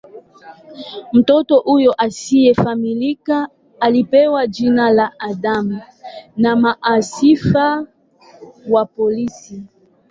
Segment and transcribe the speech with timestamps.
[1.13, 5.81] Mtoto huyu asiyefahamika alipewa jina la "Adam"
[6.37, 7.87] na maafisa
[8.69, 9.63] wa polisi.